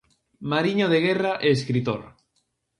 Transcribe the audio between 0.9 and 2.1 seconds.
de guerra e escritor.